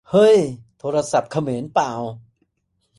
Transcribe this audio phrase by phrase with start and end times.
[0.09, 0.39] เฮ่ย
[0.79, 2.01] โทรศัพท์เขมรป่าว!